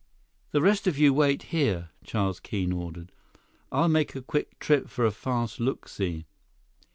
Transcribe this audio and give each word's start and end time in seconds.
"The 0.49 0.63
rest 0.63 0.87
of 0.87 0.97
you 0.97 1.13
wait 1.13 1.43
here," 1.53 1.91
Charles 2.03 2.39
Keene 2.39 2.71
ordered. 2.71 3.11
"I'll 3.71 3.87
make 3.87 4.15
a 4.15 4.23
quick 4.23 4.57
trip 4.57 4.89
for 4.89 5.05
a 5.05 5.11
fast 5.11 5.59
look 5.59 5.87
see." 5.87 6.25